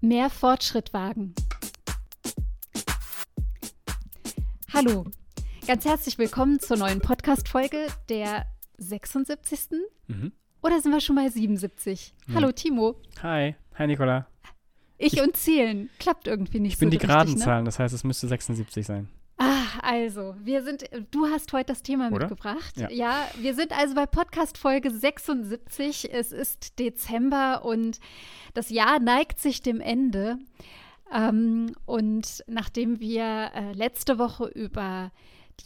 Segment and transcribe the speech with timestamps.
[0.00, 1.34] Mehr Fortschritt wagen.
[4.72, 5.06] Hallo,
[5.66, 8.46] ganz herzlich willkommen zur neuen Podcast-Folge der
[8.78, 9.80] 76.
[10.06, 10.32] Mhm.
[10.62, 12.14] Oder sind wir schon bei 77?
[12.26, 12.34] Nee.
[12.34, 12.96] Hallo Timo.
[13.22, 14.26] Hi, hi Nicola.
[14.98, 17.44] Ich, Ich- und Zählen klappt irgendwie nicht Ich bin so die geraden richtig, ne?
[17.44, 19.08] Zahlen, das heißt, es müsste 76 sein.
[19.38, 22.26] Ah, also, wir sind, du hast heute das Thema Oder?
[22.26, 22.74] mitgebracht.
[22.90, 23.28] Ja.
[23.38, 26.12] wir sind also bei Podcast Folge 76.
[26.12, 28.00] Es ist Dezember und
[28.54, 30.38] das Jahr neigt sich dem Ende.
[31.14, 35.12] Ähm, und nachdem wir äh, letzte Woche über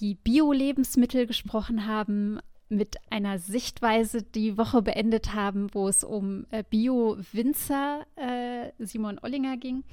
[0.01, 6.63] die Bio-Lebensmittel gesprochen haben, mit einer Sichtweise die Woche beendet haben, wo es um äh,
[6.69, 9.85] Bio-Winzer äh, Simon Ollinger ging,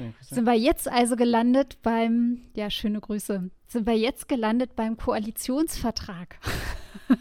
[0.00, 0.34] Schöne Grüße.
[0.34, 6.38] sind wir jetzt also gelandet beim, ja, schöne Grüße, sind wir jetzt gelandet beim Koalitionsvertrag.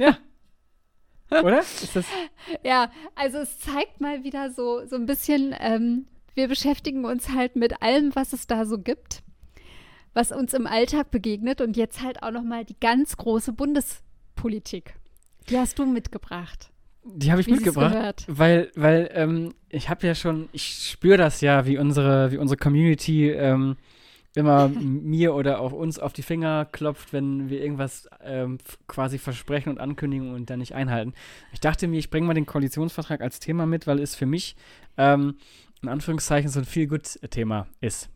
[1.30, 1.60] Oder?
[1.60, 2.06] Ist das?
[2.64, 7.56] Ja, also es zeigt mal wieder so, so ein bisschen, ähm, wir beschäftigen uns halt
[7.56, 9.22] mit allem, was es da so gibt,
[10.14, 14.96] was uns im Alltag begegnet und jetzt halt auch nochmal die ganz große Bundespolitik.
[15.50, 16.72] Die hast du mitgebracht.
[17.16, 21.42] Die habe ich Wie mitgebracht, weil, weil ähm, ich habe ja schon, ich spüre das
[21.42, 23.78] ja, wie unsere, wie unsere Community ähm,
[24.36, 29.70] immer mir oder auch uns auf die Finger klopft, wenn wir irgendwas ähm, quasi versprechen
[29.70, 31.14] und ankündigen und dann nicht einhalten.
[31.52, 34.56] Ich dachte mir, ich bringe mal den Koalitionsvertrag als Thema mit, weil es für mich
[34.98, 35.38] ähm,
[35.82, 38.10] in Anführungszeichen so ein Feel-Good-Thema ist.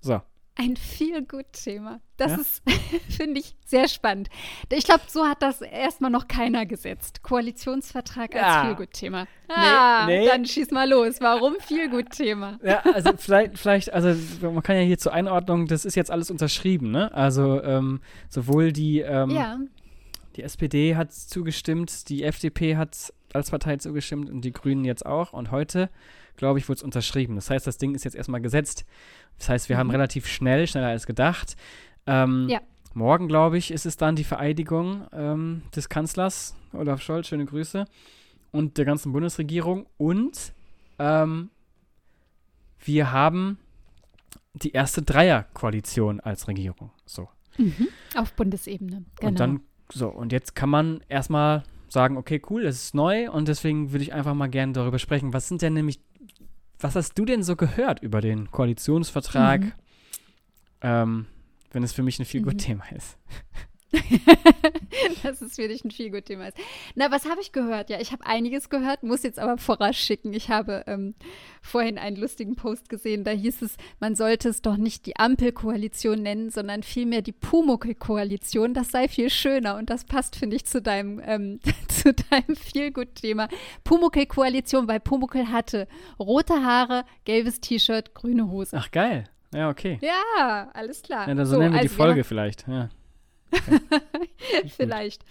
[0.00, 0.20] So.
[0.60, 2.00] Ein Feel-Good-Thema.
[2.16, 2.38] Das Ja?
[2.38, 2.62] ist,
[3.16, 4.28] finde ich, sehr spannend.
[4.72, 7.22] Ich glaube, so hat das erstmal noch keiner gesetzt.
[7.22, 8.64] Koalitionsvertrag als Ja.
[8.64, 9.26] Feel-Good-Thema.
[9.48, 10.26] Ah, nee.
[10.26, 11.20] dann schieß mal los.
[11.20, 12.58] Warum Feel-Good-Thema?
[12.64, 16.30] Ja, also vielleicht, vielleicht, also man kann ja hier zur Einordnung, das ist jetzt alles
[16.30, 17.12] unterschrieben, ne?
[17.14, 19.58] Also ähm, sowohl die, ähm, Ja,
[20.38, 25.32] die SPD hat zugestimmt, die FDP hat als Partei zugestimmt und die Grünen jetzt auch.
[25.32, 25.90] Und heute,
[26.36, 27.34] glaube ich, wurde es unterschrieben.
[27.34, 28.84] Das heißt, das Ding ist jetzt erstmal gesetzt.
[29.38, 29.92] Das heißt, wir haben Mhm.
[29.94, 31.56] relativ schnell, schneller als gedacht.
[32.06, 32.60] Ähm, Ja.
[32.94, 37.84] Morgen, glaube ich, ist es dann die Vereidigung ähm, des Kanzlers Olaf Scholz, schöne Grüße,
[38.50, 39.86] und der ganzen Bundesregierung.
[39.98, 40.52] Und
[40.98, 41.50] ähm,
[42.78, 43.58] wir haben
[44.54, 46.90] die erste Dreierkoalition als Regierung.
[47.06, 47.28] So.
[47.58, 47.88] mhm.
[48.14, 49.04] auf Bundesebene.
[49.16, 49.28] Genau.
[49.28, 49.60] Und dann,
[49.92, 54.02] so, und jetzt kann man erstmal sagen, okay, cool, das ist neu und deswegen würde
[54.02, 55.32] ich einfach mal gerne darüber sprechen.
[55.32, 56.00] Was sind denn nämlich,
[56.78, 59.72] was hast du denn so gehört über den Koalitionsvertrag, Mhm.
[60.82, 61.26] ähm,
[61.72, 62.58] wenn es für mich ein viel Mhm.
[62.58, 63.16] Thema ist?
[65.22, 66.56] dass es für dich ein viel Thema ist.
[66.94, 67.90] Na, was habe ich gehört?
[67.90, 70.32] Ja, ich habe einiges gehört, muss jetzt aber vorausschicken.
[70.32, 71.14] Ich habe ähm,
[71.62, 76.22] vorhin einen lustigen Post gesehen, da hieß es, man sollte es doch nicht die Ampelkoalition
[76.22, 78.74] nennen, sondern vielmehr die Pumuckl-Koalition.
[78.74, 82.92] Das sei viel schöner und das passt, finde ich, zu deinem, ähm, zu deinem viel
[83.14, 83.48] Thema.
[83.84, 85.88] Pumuckl-Koalition, weil Pumuckl hatte
[86.18, 88.76] rote Haare, gelbes T-Shirt, grüne Hose.
[88.78, 89.24] Ach, geil.
[89.54, 89.98] Ja, okay.
[90.02, 91.26] Ja, alles klar.
[91.26, 92.68] Ja, dann so, nennen wir die also Folge vielleicht.
[92.68, 92.90] Ja.
[94.76, 95.24] Vielleicht.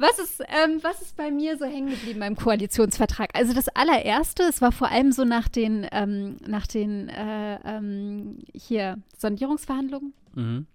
[0.00, 3.28] Was ist, ähm, was ist bei mir so hängen geblieben beim Koalitionsvertrag?
[3.34, 8.38] Also das allererste, es war vor allem so nach den, ähm, nach den äh, ähm,
[8.54, 10.14] hier Sondierungsverhandlungen.
[10.34, 10.66] Mhm.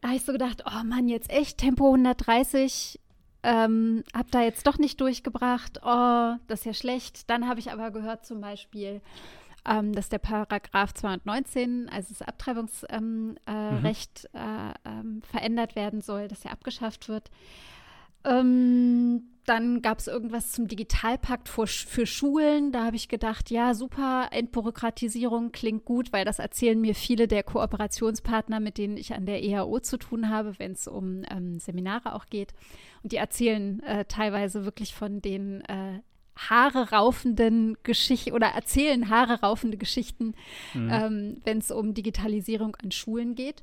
[0.00, 2.98] Da habe ich so gedacht, oh Mann, jetzt echt Tempo 130.
[3.44, 5.78] Ähm, hab da jetzt doch nicht durchgebracht.
[5.84, 7.30] Oh, das ist ja schlecht.
[7.30, 9.02] Dann habe ich aber gehört zum Beispiel,
[9.68, 13.86] ähm, dass der Paragraph 219, also das Abtreibungsrecht, ähm, äh, Mhm.
[14.34, 17.30] Äh, ähm, verändert werden soll, dass er abgeschafft wird.
[18.24, 22.72] Ähm, dann gab es irgendwas zum Digitalpakt für, für Schulen.
[22.72, 27.42] Da habe ich gedacht, ja, super, Entbürokratisierung klingt gut, weil das erzählen mir viele der
[27.42, 32.14] Kooperationspartner, mit denen ich an der EAO zu tun habe, wenn es um ähm, Seminare
[32.14, 32.54] auch geht.
[33.02, 36.00] Und die erzählen äh, teilweise wirklich von den äh,
[36.36, 40.34] Haare raufenden Geschichten oder erzählen Haare raufende Geschichten,
[40.74, 40.90] Mhm.
[40.92, 43.62] ähm, wenn es um Digitalisierung an Schulen geht.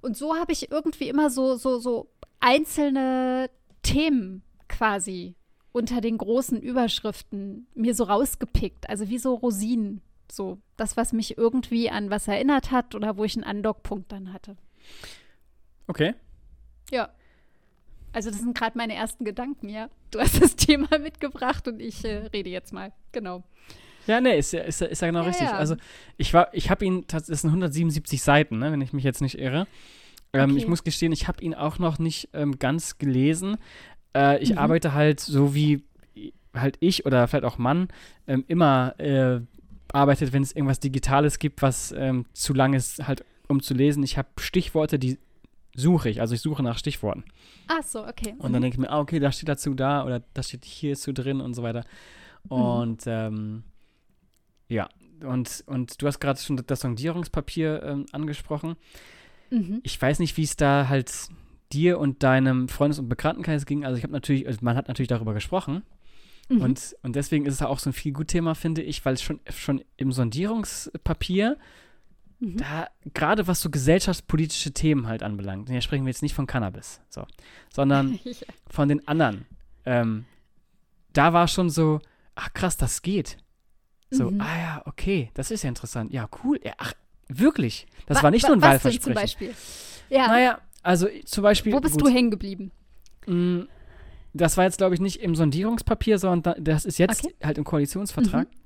[0.00, 2.08] Und so habe ich irgendwie immer so, so, so
[2.40, 3.50] einzelne
[3.82, 5.36] Themen quasi
[5.72, 8.88] unter den großen Überschriften mir so rausgepickt.
[8.90, 10.02] Also wie so Rosinen.
[10.30, 14.32] So das, was mich irgendwie an was erinnert hat oder wo ich einen Andockpunkt dann
[14.32, 14.56] hatte.
[15.86, 16.14] Okay.
[16.90, 17.10] Ja.
[18.12, 19.88] Also das sind gerade meine ersten Gedanken, ja.
[20.10, 22.92] Du hast das Thema mitgebracht und ich äh, rede jetzt mal.
[23.12, 23.42] Genau.
[24.06, 25.46] Ja, nee, ist ja, ist, ja- ist ja genau Ja, richtig.
[25.46, 25.56] ja.
[25.56, 25.76] Also
[26.16, 29.38] ich war, ich habe ihn, das sind 177 Seiten, ne, wenn ich mich jetzt nicht
[29.38, 29.66] irre.
[30.32, 30.58] Ähm, Okay.
[30.58, 33.56] Ich muss gestehen, ich habe ihn auch noch nicht ähm, ganz gelesen.
[34.14, 34.58] Äh, ich Mhm.
[34.58, 35.84] arbeite halt so wie
[36.54, 37.88] halt ich oder vielleicht auch Mann
[38.26, 39.40] ähm, immer äh,
[39.92, 44.02] arbeitet, wenn es irgendwas Digitales gibt, was ähm, zu lang ist, halt um zu lesen.
[44.02, 45.18] Ich habe Stichworte, die
[45.74, 46.20] suche ich.
[46.20, 47.24] Also ich suche nach Stichworten.
[47.68, 48.34] Ach so, okay.
[48.38, 50.96] Und dann denke ich mir, ah, okay, da steht dazu da oder das steht hier
[50.96, 51.84] zu drin und so weiter.
[52.44, 52.50] Mhm.
[52.50, 53.64] Und ähm,
[54.68, 54.88] Ja,
[55.24, 58.76] und, und du hast gerade schon das Sondierungspapier ähm, angesprochen.
[59.50, 59.80] Mhm.
[59.82, 61.12] Ich weiß nicht, wie es da halt
[61.72, 63.84] dir und deinem Freundes- und Bekanntenkreis ging.
[63.84, 65.82] Also ich habe natürlich, also man hat natürlich darüber gesprochen.
[66.48, 66.60] Mhm.
[66.60, 69.22] Und, und deswegen ist es auch so ein viel gut Thema, finde ich, weil es
[69.22, 71.56] schon, schon im Sondierungspapier,
[72.44, 72.56] Mhm.
[72.56, 77.00] da, gerade was so gesellschaftspolitische Themen halt anbelangt, hier sprechen wir jetzt nicht von Cannabis,
[77.08, 77.24] so,
[77.72, 78.32] sondern Ja.
[78.68, 79.46] von den anderen.
[79.86, 80.24] Ähm,
[81.12, 82.00] da war schon so,
[82.34, 83.36] ach krass, das geht.
[84.10, 84.40] So, Mhm.
[84.40, 86.12] ah ja, okay, das ist ja interessant.
[86.12, 86.58] Ja, cool.
[86.64, 86.92] Ja, ach,
[87.28, 87.86] wirklich.
[88.06, 89.14] Das Wa- war nicht nur ein was denn zum Wahlversprechen.
[89.14, 89.54] Beispiel?
[90.10, 91.72] Ja, Naja, also zum Beispiel.
[91.72, 92.72] wo bist gut, du hängen geblieben?
[93.26, 93.66] mh,
[94.34, 97.34] Das war jetzt, glaube ich, nicht im Sondierungspapier, sondern da, das ist jetzt Okay.
[97.44, 98.48] halt im Koalitionsvertrag.
[98.48, 98.56] Mhm.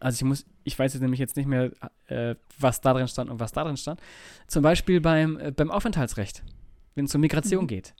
[0.00, 1.70] Also ich muss, ich weiß jetzt nämlich jetzt nicht mehr,
[2.08, 4.00] äh, was da drin stand und was da drin stand.
[4.46, 6.42] Zum Beispiel beim, äh, beim Aufenthaltsrecht,
[6.94, 7.68] wenn es um Migration Mhm.
[7.68, 7.94] geht.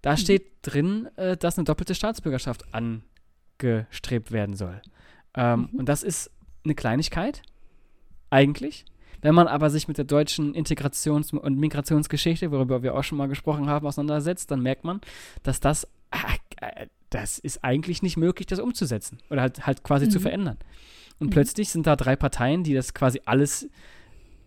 [0.00, 4.80] Da steht drin, äh, dass eine doppelte Staatsbürgerschaft angestrebt werden soll.
[5.34, 5.78] Ähm, Mhm.
[5.80, 6.30] Und das ist
[6.64, 7.42] eine Kleinigkeit,
[8.30, 8.84] eigentlich.
[9.22, 13.26] Wenn man aber sich mit der deutschen Integrations- und Migrationsgeschichte, worüber wir auch schon mal
[13.28, 15.00] gesprochen haben, auseinandersetzt, dann merkt man,
[15.42, 16.18] dass das, ah,
[16.60, 20.22] äh, das ist eigentlich nicht möglich, das umzusetzen oder halt, halt quasi zu Mhm.
[20.22, 20.58] verändern.
[21.20, 21.30] Und Mhm.
[21.30, 23.68] plötzlich sind da drei Parteien, die das quasi alles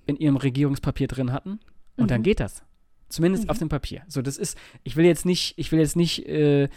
[0.06, 1.60] in ihrem Regierungspapier drin hatten
[1.98, 2.26] und dann Mhm.
[2.26, 2.64] geht das.
[3.10, 3.50] Zumindest Mhm.
[3.50, 4.02] auf dem Papier.
[4.08, 6.68] So, das ist, ich will jetzt nicht, ich will jetzt nicht äh,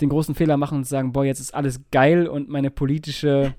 [0.00, 3.54] den großen Fehler machen und sagen, boah, jetzt ist alles geil und meine politische,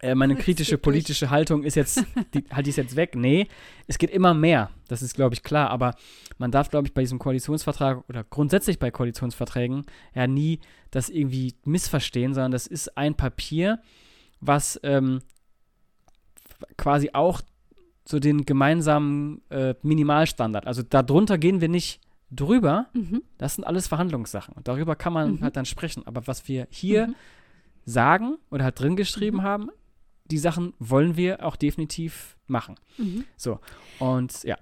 [0.00, 2.04] äh, meine kritische politische Haltung ist jetzt,
[2.34, 3.16] die, halt die ist jetzt weg.
[3.16, 3.48] Nee,
[3.88, 4.70] es geht immer mehr.
[4.86, 5.70] Das ist, glaube ich, klar.
[5.70, 5.94] Aber
[6.36, 10.60] man darf, glaube ich, bei diesem Koalitionsvertrag oder grundsätzlich bei Koalitionsverträgen ja nie
[10.92, 13.80] das irgendwie missverstehen, sondern das ist ein Papier,
[14.40, 15.20] was ähm,
[16.76, 17.40] quasi auch
[18.04, 22.00] so den gemeinsamen äh, Minimalstandard, also darunter gehen wir nicht
[22.30, 23.22] drüber, Mhm.
[23.38, 25.40] das sind alles Verhandlungssachen und darüber kann man Mhm.
[25.42, 26.06] halt dann sprechen.
[26.06, 27.14] Aber was wir hier Mhm.
[27.84, 29.42] sagen oder halt drin geschrieben Mhm.
[29.42, 29.70] haben,
[30.30, 32.74] die Sachen wollen wir auch definitiv machen.
[32.98, 33.24] Mhm.
[33.98, 34.56] Und ja,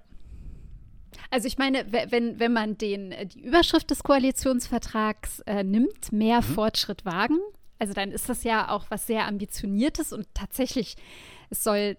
[1.29, 6.11] Also ich meine, we- wenn, wenn man den, äh, die Überschrift des Koalitionsvertrags äh, nimmt,
[6.13, 6.43] mehr Mhm.
[6.43, 7.37] Fortschritt wagen,
[7.79, 10.95] also dann ist das ja auch was sehr ambitioniertes und tatsächlich,
[11.49, 11.97] es soll,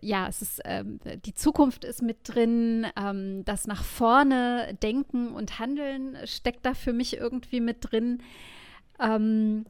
[0.00, 5.58] ja, es ist, ähm, die Zukunft ist mit drin, ähm, das nach vorne denken und
[5.58, 8.22] handeln steckt da für mich irgendwie mit drin.
[9.00, 9.64] Ähm,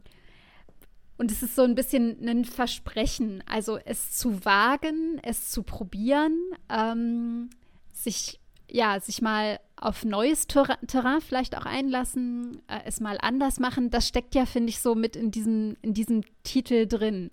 [1.16, 6.36] und es ist so ein bisschen ein Versprechen, also es zu wagen, es zu probieren,
[6.68, 7.50] ähm,
[7.92, 8.40] sich
[8.74, 13.91] ja, sich mal auf neues Terra Terrain vielleicht auch einlassen, äh, es mal anders machen,
[13.91, 17.31] das steckt ja, finde ich, so mit in diesem, in diesem Titel drin.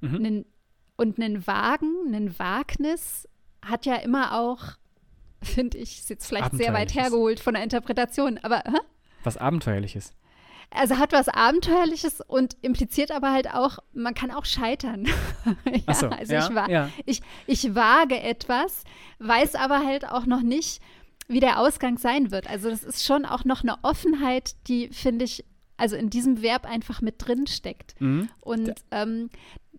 [0.00, 0.18] Mhm.
[0.18, 0.44] Nen,
[0.96, 3.28] und ein Wagen, ein Wagnis
[3.64, 4.62] hat ja immer auch,
[5.42, 8.78] finde ich, ist jetzt vielleicht sehr weit hergeholt von der Interpretation, aber hä?
[9.24, 10.12] was Abenteuerliches.
[10.70, 15.06] also hat was Abenteuerliches und impliziert aber halt auch, man kann auch scheitern.
[15.86, 16.90] ja, so, also ja, ich, wa ja.
[17.04, 18.84] ich, ich wage etwas,
[19.18, 20.80] weiß aber halt auch noch nicht,
[21.28, 22.48] wie der Ausgang sein wird.
[22.48, 25.44] Also das ist schon auch noch eine Offenheit, die, finde ich,
[25.76, 28.00] also in diesem Verb einfach mit drin steckt.
[28.00, 28.28] Mhm.
[28.40, 29.30] Und ähm,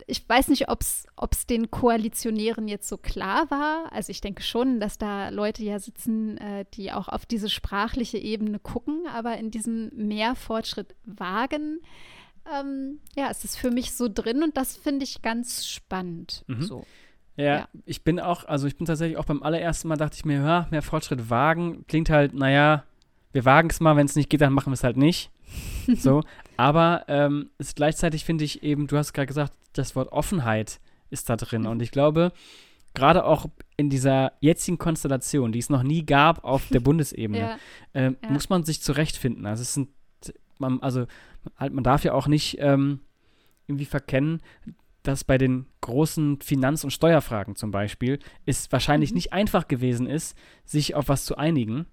[0.06, 3.92] ich weiß nicht, ob es den Koalitionären jetzt so klar war.
[3.92, 8.18] Also ich denke schon, dass da Leute ja sitzen, äh, die auch auf diese sprachliche
[8.18, 11.80] Ebene gucken, aber in diesem Mehrfortschritt wagen,
[12.54, 16.44] ähm, ja, es ist für mich so drin und das finde ich ganz spannend.
[16.48, 16.62] Mhm.
[16.62, 16.86] So.
[17.38, 17.68] Ja, Ja.
[17.86, 20.67] ich bin auch, also ich bin tatsächlich auch beim allerersten Mal dachte ich mir, ja,
[20.72, 21.86] mehr Fortschritt wagen.
[21.88, 22.84] Klingt halt, naja,
[23.32, 25.32] wir wagen es mal, wenn es nicht geht, dann machen wir es halt nicht.
[25.98, 26.24] so.
[26.58, 30.79] Aber ähm, ist gleichzeitig finde ich eben, du hast gerade gesagt, das Wort Offenheit
[31.10, 31.65] ist da drin.
[31.67, 32.32] Und ich glaube,
[32.96, 33.46] gerade auch
[33.77, 37.58] in dieser jetzigen Konstellation, die es noch nie gab auf der Bundesebene, Ja.
[37.94, 38.29] ähm, Ja.
[38.32, 39.46] muss man sich zurechtfinden.
[39.46, 39.89] Also es sind,
[40.58, 41.06] man, also
[41.58, 43.01] halt, man darf ja auch nicht ähm,
[43.67, 44.41] irgendwie verkennen,
[45.08, 49.16] dass bei den großen Finanz- und Steuerfragen zum Beispiel es wahrscheinlich Mhm.
[49.16, 51.86] nicht einfach gewesen ist, sich auf was zu einigen.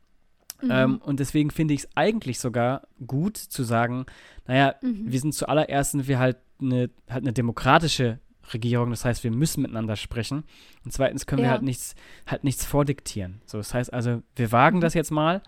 [0.63, 0.71] Mhm.
[0.71, 4.07] Ähm, und deswegen finde ich es eigentlich sogar gut zu sagen,
[4.47, 5.13] naja, Mhm.
[5.13, 8.21] wir sind zuallererst sind wir halt eine, halt eine demokratische
[8.53, 10.45] Regierung, das heißt, wir müssen miteinander sprechen.
[10.85, 11.53] Und zweitens können wir Ja.
[11.53, 11.95] halt nichts,
[12.27, 13.41] halt nichts vordiktieren.
[13.47, 14.83] So, das heißt also, wir wagen Mhm.
[14.83, 15.43] das jetzt mal,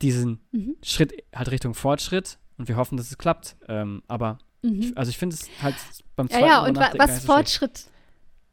[0.00, 0.76] diesen Mhm.
[0.82, 3.56] Schritt halt Richtung Fortschritt und wir hoffen, dass es klappt.
[3.68, 4.80] Ähm, aber Mhm.
[4.80, 5.74] ich, also ich finde es halt
[6.16, 7.26] beim Ja, zweiten ja, Mal und wa was schlecht.
[7.26, 7.84] Fortschritt,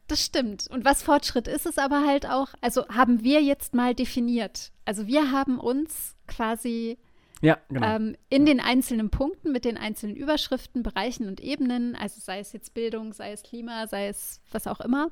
[0.08, 0.66] das stimmt.
[0.70, 4.72] Und was Fortschritt ist, ist aber halt auch, also haben wir jetzt mal definiert.
[4.84, 6.98] Also wir haben uns quasi
[7.42, 7.86] Ja, genau.
[7.86, 12.52] ähm, in den einzelnen Punkten mit den einzelnen Überschriften, Bereichen und Ebenen, also sei es
[12.52, 15.10] jetzt Bildung, sei es Klima, sei es was auch immer,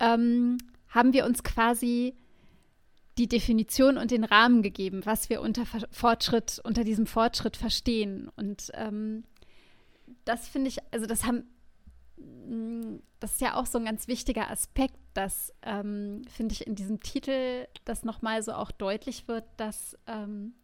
[0.00, 0.56] ähm,
[0.88, 2.14] haben wir uns quasi
[3.18, 8.28] die Definition und den Rahmen gegeben, was wir unter Fortschritt, unter diesem Fortschritt verstehen.
[8.36, 9.22] Und ähm,
[10.24, 11.44] das finde ich, also das haben
[12.16, 16.74] mm, das ist ja auch so ein ganz wichtiger Aspekt, dass, ähm, finde ich, in
[16.74, 20.54] diesem Titel das nochmal so auch deutlich wird, dass, ähm,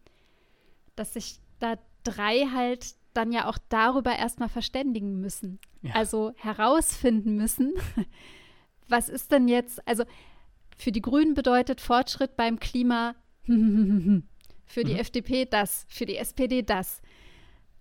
[0.94, 5.58] dass sich da drei halt dann ja auch darüber erstmal verständigen müssen.
[5.82, 5.94] Ja.
[5.94, 7.72] Also herausfinden müssen,
[8.88, 10.04] was ist denn jetzt, also
[10.76, 13.14] für die Grünen bedeutet Fortschritt beim Klima,
[13.44, 15.00] für die mhm.
[15.00, 17.00] FDP das, für die SPD das.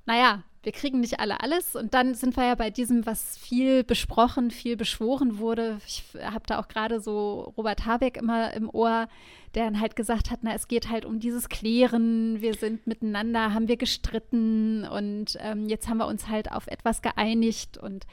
[0.06, 1.76] Naja, wir kriegen nicht alle alles.
[1.76, 5.80] Und dann sind wir ja bei diesem, was viel besprochen, viel beschworen wurde.
[5.88, 9.08] Ich habe da auch gerade so Robert Habeck immer im Ohr,
[9.56, 13.54] der dann halt gesagt hat, na, es geht halt um dieses Klären, wir sind miteinander,
[13.54, 18.06] haben wir gestritten und ähm, jetzt haben wir uns halt auf etwas geeinigt und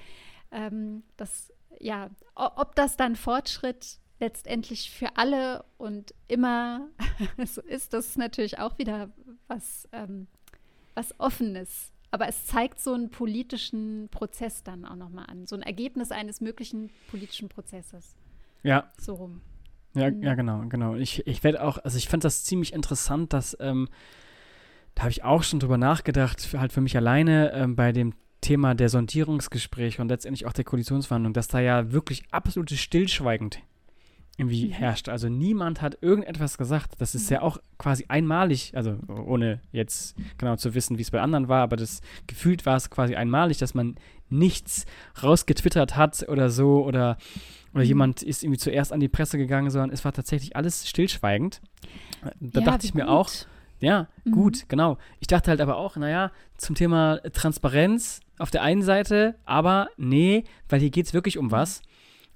[0.51, 6.89] ähm, das, ja, ob das dann Fortschritt letztendlich für alle und immer
[7.45, 9.11] so ist, das ist natürlich auch wieder
[9.47, 10.27] was, ähm,
[10.95, 11.93] was Offenes.
[12.17, 16.41] Aber es zeigt so einen politischen Prozess dann auch nochmal an, so ein Ergebnis eines
[16.41, 18.17] möglichen politischen Prozesses.
[18.63, 18.91] Ja.
[18.99, 19.43] So rum.
[19.93, 20.23] Ja, mhm.
[20.23, 20.95] ja, genau, genau.
[20.95, 23.91] Ich, ich werde auch, also ich fand das ziemlich interessant, dass, ähm,
[24.95, 28.15] da habe ich auch schon drüber nachgedacht, für, halt für mich alleine ähm, bei dem
[28.41, 33.51] Thema der Sondierungsgespräche und letztendlich auch der Koalitionsverhandlung, dass da ja wirklich absolutes Stillschweigen
[34.37, 34.73] irgendwie mhm.
[34.73, 35.09] herrscht.
[35.09, 36.95] Also niemand hat irgendetwas gesagt.
[36.99, 37.35] Das ist mhm.
[37.35, 41.63] ja auch quasi einmalig, also ohne jetzt genau zu wissen, wie es bei anderen war,
[41.63, 43.97] aber das gefühlt war es quasi einmalig, dass man
[44.29, 44.87] nichts
[45.23, 47.17] rausgetwittert hat oder so oder
[47.73, 47.89] oder mhm.
[47.89, 51.61] jemand ist irgendwie zuerst an die Presse gegangen, sondern es war tatsächlich alles stillschweigend.
[52.41, 53.11] Da ja, dachte ich mir gut.
[53.11, 53.31] auch,
[53.81, 54.31] ja, mhm.
[54.31, 54.97] gut, genau.
[55.21, 60.45] Ich dachte halt aber auch, naja, zum Thema Transparenz auf der einen Seite, aber nee,
[60.69, 61.83] weil hier geht es wirklich um was.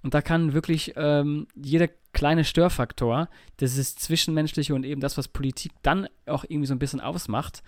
[0.02, 3.28] Und da kann wirklich ähm, jeder kleine Störfaktor,
[3.59, 7.62] das ist Zwischenmenschliche und eben das, was Politik dann auch irgendwie so ein bisschen ausmacht,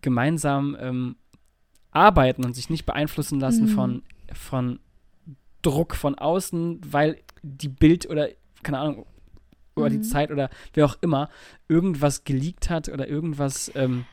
[0.00, 1.16] gemeinsam ähm,
[1.90, 3.68] arbeiten und sich nicht beeinflussen lassen mhm.
[3.68, 4.02] von,
[4.32, 4.80] von
[5.62, 8.28] Druck von außen, weil die Bild oder,
[8.62, 9.06] keine Ahnung,
[9.74, 9.94] oder mhm.
[9.94, 11.28] die Zeit oder wer auch immer
[11.68, 14.04] irgendwas geleakt hat oder irgendwas ähm,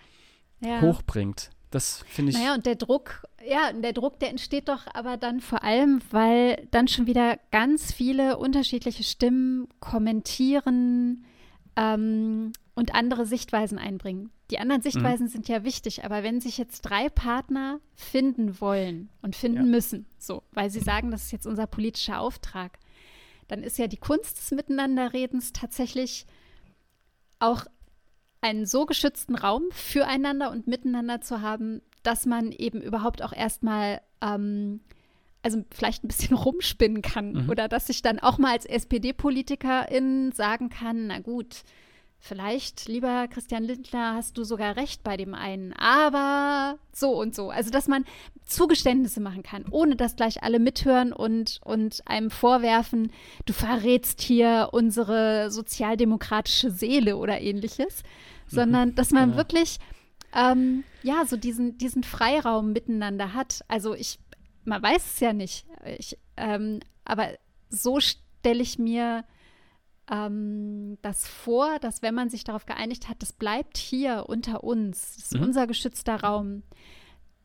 [0.60, 0.82] ja.
[0.82, 1.52] hochbringt.
[1.72, 2.38] Das finde ich.
[2.38, 6.68] Naja, und der Druck, ja, der Druck, der entsteht doch aber dann vor allem, weil
[6.72, 11.26] dann schon wieder ganz viele unterschiedliche Stimmen kommentieren
[11.78, 14.32] ähm, und andere Sichtweisen einbringen.
[14.52, 15.32] Die anderen Sichtweisen mhm.
[15.32, 19.72] sind ja wichtig, aber wenn sich jetzt drei Partner finden wollen und finden ja.
[19.72, 22.78] müssen, so, weil sie sagen, das ist jetzt unser politischer Auftrag,
[23.48, 26.26] dann ist ja die Kunst des Miteinanderredens tatsächlich
[27.40, 27.66] auch
[28.42, 34.02] einen so geschützten Raum füreinander und miteinander zu haben, dass man eben überhaupt auch erstmal,
[34.22, 34.82] ähm,
[35.44, 37.50] also vielleicht ein bisschen rumspinnen kann mhm.
[37.50, 41.64] oder dass ich dann auch mal als SPD-Politikerin sagen kann, na gut,
[42.22, 47.50] vielleicht, lieber Christian Lindner, hast du sogar recht bei dem einen, aber so und so.
[47.50, 48.06] Also, dass man
[48.46, 53.12] Zugeständnisse machen kann, ohne dass gleich alle mithören und, und einem vorwerfen,
[53.46, 58.56] du verrätst hier unsere sozialdemokratische Seele oder ähnliches, mhm.
[58.56, 59.38] sondern dass man genau.
[59.38, 59.80] wirklich,
[60.34, 63.62] ähm, ja, so diesen, diesen Freiraum miteinander hat.
[63.68, 64.20] Also, ich,
[64.64, 65.66] man weiß es ja nicht,
[65.98, 67.30] ich, ähm, aber
[67.70, 69.26] so stelle ich mir
[70.12, 75.16] ähm, das vor, dass wenn man sich darauf geeinigt hat, das bleibt hier unter uns,
[75.16, 75.44] das ist mhm.
[75.44, 76.64] unser geschützter Raum,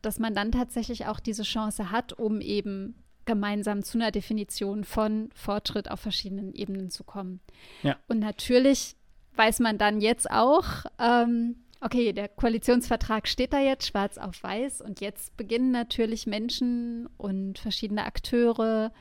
[0.02, 5.30] dass man dann tatsächlich auch diese Chance hat, um eben gemeinsam zu einer Definition von
[5.35, 7.40] Fortschritt auf verschiedenen Ebenen zu kommen.
[7.82, 7.96] Ja.
[8.08, 8.96] Und natürlich
[9.35, 10.64] weiß man dann jetzt auch,
[10.99, 17.08] ähm, okay, der Koalitionsvertrag steht da jetzt schwarz auf weiß und jetzt beginnen natürlich Menschen
[17.16, 18.92] und verschiedene Akteure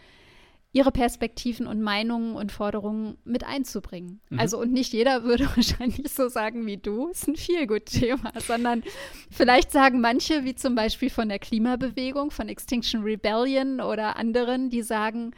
[0.75, 4.19] ihre Perspektiven und Meinungen und Forderungen mit einzubringen.
[4.29, 4.39] Mhm.
[4.41, 8.33] Also und nicht jeder würde wahrscheinlich so sagen wie du, ist ein viel gut Thema,
[8.39, 8.83] sondern
[9.31, 14.81] vielleicht sagen manche, wie zum Beispiel von der Klimabewegung, von Extinction Rebellion oder anderen, die
[14.81, 15.31] sagen,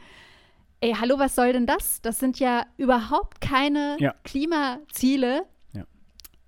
[0.80, 2.02] ey, hallo, was soll denn das?
[2.02, 4.16] Das sind ja überhaupt keine ja.
[4.24, 5.44] Klimaziele,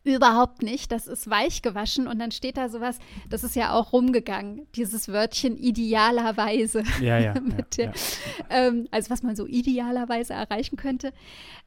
[0.02, 0.92] Überhaupt nicht.
[0.92, 5.08] Das ist weich gewaschen und dann steht da sowas, das ist ja auch rumgegangen, dieses
[5.08, 6.82] Wörtchen idealerweise.
[7.00, 7.34] Ja, ja.
[7.34, 7.40] ja,
[7.76, 7.92] der, ja.
[8.48, 11.12] Ähm, also was man so idealerweise erreichen könnte.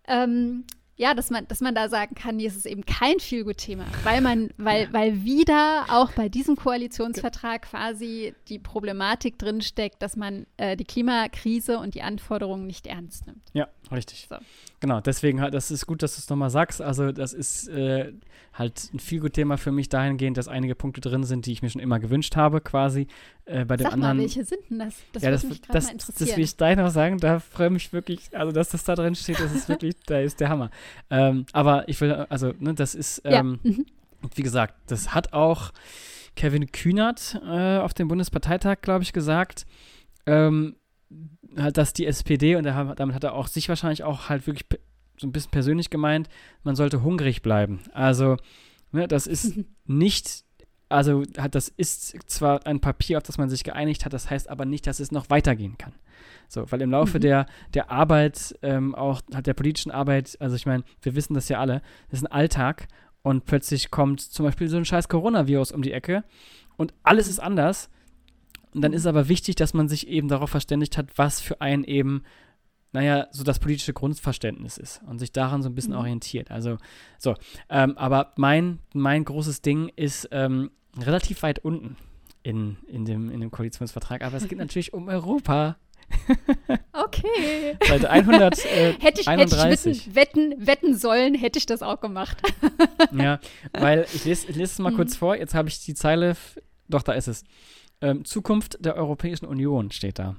[0.07, 4.21] Ähm, ja, dass man, dass man da sagen kann, es ist eben kein Feelgood-Thema, weil
[4.21, 4.93] man, weil, ja.
[4.93, 11.79] weil wieder auch bei diesem Koalitionsvertrag quasi die Problematik drinsteckt, dass man äh, die Klimakrise
[11.79, 13.41] und die Anforderungen nicht ernst nimmt.
[13.53, 14.27] Ja, richtig.
[14.29, 14.35] So.
[14.81, 16.79] Genau, deswegen halt, das ist gut, dass du es nochmal sagst.
[16.79, 18.13] Also, das ist äh,
[18.53, 21.81] halt ein Feelgood-Thema für mich dahingehend, dass einige Punkte drin sind, die ich mir schon
[21.81, 23.07] immer gewünscht habe, quasi.
[23.45, 24.17] Äh, bei den Sag anderen.
[24.17, 24.95] Mal, welche sind denn das?
[25.12, 26.27] Das ja, würde mich gerade mal interessieren.
[26.27, 28.95] Das will ich gleich noch sagen, da freue ich mich wirklich, also dass das da
[28.95, 30.69] drin steht, das ist wirklich, da ist der Hammer.
[31.09, 33.71] Ähm, aber ich will, also, ne, das ist, ähm, ja.
[33.71, 33.85] mhm.
[34.35, 35.71] wie gesagt, das hat auch
[36.35, 39.65] Kevin Kühnert äh, auf dem Bundesparteitag, glaube ich, gesagt.
[40.25, 40.75] ähm,
[41.57, 44.65] halt, dass die SPD, und damit hat er auch sich wahrscheinlich auch halt wirklich
[45.17, 46.29] so ein bisschen persönlich gemeint,
[46.63, 47.81] man sollte hungrig bleiben.
[47.93, 48.38] Also,
[48.91, 50.43] ne, das ist nicht,
[50.93, 54.50] also hat, das ist zwar ein Papier, auf das man sich geeinigt hat, das heißt
[54.50, 55.93] aber nicht, dass es noch weitergehen kann.
[56.47, 57.21] So, weil im Laufe mhm.
[57.21, 61.50] der, der Arbeit, ähm, auch halt der politischen Arbeit, also ich meine, wir wissen das
[61.50, 62.88] ja alle, das ist ein Alltag
[63.23, 66.23] und plötzlich kommt zum Beispiel so ein scheiß Coronavirus um die Ecke
[66.77, 67.89] und alles ist anders.
[68.73, 71.62] Und dann ist es aber wichtig, dass man sich eben darauf verständigt hat, was für
[71.62, 72.23] einen eben,
[72.91, 76.00] naja, so das politische Grundverständnis ist und sich daran so ein bisschen mhm.
[76.00, 76.50] orientiert.
[76.50, 76.77] Also,
[77.19, 77.35] so.
[77.69, 81.97] Ähm, aber mein, mein großes Ding ist ähm, relativ weit unten
[82.43, 85.77] in, in, dem, in dem Koalitionsvertrag, aber es geht natürlich um Europa.
[86.93, 87.77] okay.
[87.88, 88.65] Seite 100.
[88.65, 92.41] Äh, hätte ich, hätte ich wetten, wetten, wetten, sollen, hätte ich das auch gemacht.
[93.12, 93.39] ja,
[93.71, 94.97] weil ich lese, ich lese es mal mhm.
[94.97, 95.35] kurz vor.
[95.35, 96.35] Jetzt habe ich die Zeile.
[96.89, 97.43] Doch, da ist es.
[98.01, 100.35] Ähm, Zukunft der Europäischen Union steht da.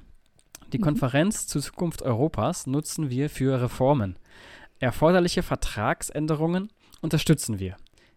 [0.73, 0.83] Die mhm.
[0.83, 4.19] Konferenz zur Zukunft Europas nutzen wir für Reformen.
[4.79, 6.71] Erforderliche Vertragsänderungen
[7.01, 7.77] unterstützen wir.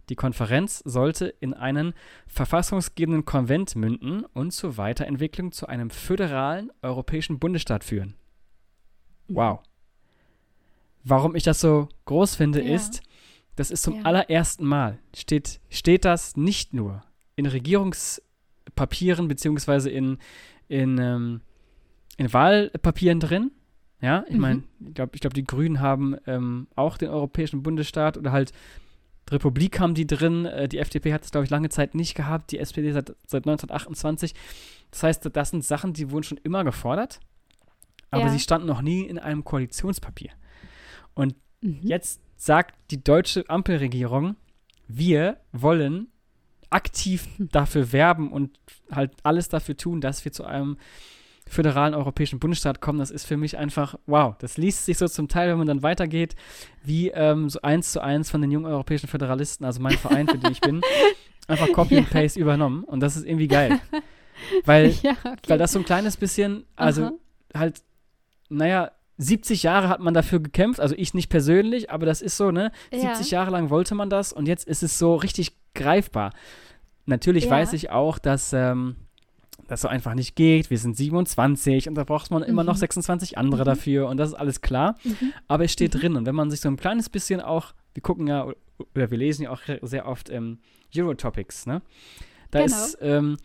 [0.10, 1.94] Die Konferenz sollte in einen
[2.28, 8.16] verfassungsgebenden Konvent münden und zur Weiterentwicklung zu einem föderalen europäischen Bundesstaat führen.
[9.28, 9.36] Mhm.
[9.36, 9.60] Wow.
[11.04, 12.76] Warum ich das so groß finde, ja.
[12.76, 13.02] ist,
[13.56, 14.02] das ist zum ja.
[14.04, 17.04] allerersten Mal, steht, steht das nicht nur
[17.36, 20.18] in Regierungspapieren beziehungsweise in,
[20.68, 21.42] in, ähm,
[22.18, 23.52] in Wahlpapieren drin.
[24.00, 24.42] Ja, ich mhm.
[24.42, 28.52] meine, ich glaube, ich glaub, die Grünen haben ähm, auch den Europäischen Bundesstaat oder halt
[29.32, 30.46] Republik haben die drin.
[30.46, 32.52] Äh, die FDP hat es, glaube ich, lange Zeit nicht gehabt.
[32.52, 34.34] Die SPD seit, seit 1928.
[34.92, 37.20] Das heißt, das sind Sachen, die wurden schon immer gefordert,
[38.10, 38.30] aber ja.
[38.30, 40.32] sie standen noch nie in einem Koalitionspapier.
[41.14, 41.80] Und mhm.
[41.82, 44.38] jetzt sagt die deutsche Ampelregierung,
[44.88, 46.08] wir wollen
[46.70, 48.60] aktiv dafür werben und
[48.92, 50.78] halt alles dafür tun, dass wir zu einem
[51.50, 55.28] föderalen europäischen Bundesstaat kommen, das ist für mich einfach, wow, das liest sich so zum
[55.28, 56.36] Teil, wenn man dann weitergeht,
[56.84, 60.38] wie ähm, so eins zu eins von den jungen europäischen Föderalisten, also mein Verein, für
[60.38, 60.82] den ich bin,
[61.48, 62.02] einfach Copy ja.
[62.02, 63.80] and Paste übernommen und das ist irgendwie geil.
[64.66, 65.38] Weil, ja, okay.
[65.48, 67.14] weil das so ein kleines bisschen, also Aha.
[67.56, 67.82] halt,
[68.50, 72.52] naja, 70 Jahre hat man dafür gekämpft, also ich nicht persönlich, aber das ist so,
[72.52, 72.72] ne?
[72.92, 73.16] Ja.
[73.16, 76.34] 70 Jahre lang wollte man das und jetzt ist es so richtig greifbar.
[77.08, 78.98] Natürlich weiß ich auch, dass ähm,
[79.68, 80.70] das so einfach nicht geht.
[80.70, 82.68] Wir sind 27 und da braucht man immer mhm.
[82.68, 83.66] noch 26 andere mhm.
[83.66, 84.96] dafür und das ist alles klar.
[85.04, 85.34] Mhm.
[85.48, 86.00] Aber es steht mhm.
[86.00, 88.48] drin und wenn man sich so ein kleines bisschen auch, wir gucken ja
[88.96, 90.60] oder wir lesen ja auch sehr oft ähm,
[90.96, 91.82] Eurotopics, ne?
[92.52, 92.76] Da genau.
[92.76, 93.38] ist ähm,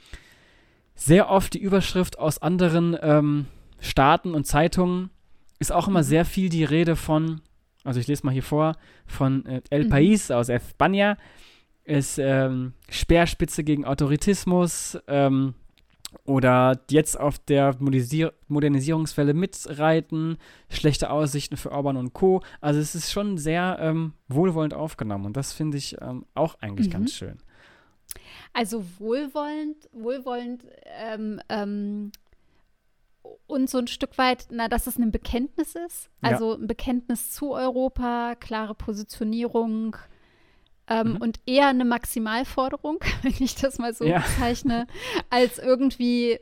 [0.94, 3.46] sehr oft die Überschrift aus anderen ähm,
[3.80, 5.10] Staaten und Zeitungen,
[5.58, 6.06] ist auch immer mhm.
[6.06, 7.40] sehr viel die Rede von,
[7.82, 9.92] also ich lese mal hier vor, von äh, El mhm.
[9.92, 11.16] País aus España,
[11.84, 15.54] ist ähm, Speerspitze gegen Autoritismus, ähm,
[16.24, 22.42] oder jetzt auf der Modernisier Modernisierungswelle mitreiten, schlechte Aussichten für Orban und Co.
[22.60, 26.88] Also es ist schon sehr ähm, wohlwollend aufgenommen und das finde ich ähm, auch eigentlich
[26.88, 26.92] mhm.
[26.92, 27.38] ganz schön.
[28.52, 32.12] Also wohlwollend, wohlwollend ähm, ähm,
[33.46, 36.10] und so ein Stück weit, na, dass es ein Bekenntnis ist.
[36.20, 36.58] Also ja.
[36.58, 39.96] ein Bekenntnis zu Europa, klare Positionierung,
[40.92, 41.16] ähm, mhm.
[41.16, 44.18] Und eher eine Maximalforderung, wenn ich das mal so ja.
[44.18, 44.86] bezeichne,
[45.30, 46.38] als irgendwie,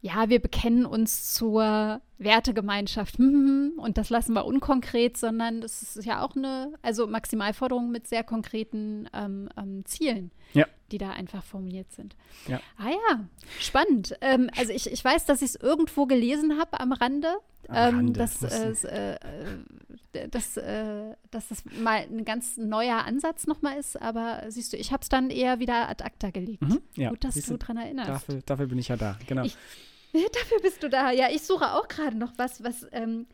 [0.00, 5.60] ja, wir bekennen uns zur Wertegemeinschaft hm, hm, hm, und das lassen wir unkonkret, sondern
[5.60, 10.32] das ist ja auch eine, also Maximalforderung mit sehr konkreten ähm, ähm, Zielen.
[10.52, 12.16] Ja die da einfach formuliert sind.
[12.46, 12.60] Ja.
[12.76, 13.24] Ah ja,
[13.60, 14.16] spannend.
[14.20, 17.36] Ähm, also ich, ich weiß, dass ich es irgendwo gelesen habe am Rande,
[17.68, 19.16] ähm, dass, äh,
[20.12, 24.76] äh, dass, äh, dass das mal ein ganz neuer Ansatz nochmal ist, aber siehst du,
[24.76, 26.62] ich habe es dann eher wieder ad acta gelegt.
[26.62, 27.10] Mhm, ja.
[27.10, 28.08] Gut, dass siehst du daran erinnerst.
[28.08, 29.44] Dafür, dafür, bin ich ja da, genau.
[29.44, 29.56] Ich,
[30.12, 31.10] dafür bist du da.
[31.10, 33.26] Ja, ich suche auch gerade noch was, was, ähm,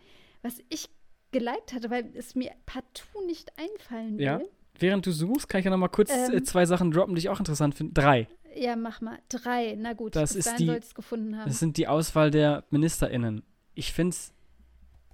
[0.42, 0.88] was ich
[1.30, 4.24] geliked hatte, weil es mir partout nicht einfallen will.
[4.24, 4.40] Ja
[4.78, 7.20] während du suchst, kann ich ja noch mal kurz äh, ähm, zwei Sachen droppen, die
[7.20, 7.92] ich auch interessant finde.
[7.94, 8.28] Drei.
[8.56, 9.18] Ja, mach mal.
[9.28, 9.76] Drei.
[9.78, 11.48] Na gut, das ist die, gefunden haben.
[11.48, 13.42] Das sind die Auswahl der MinisterInnen.
[13.74, 14.32] Ich finde es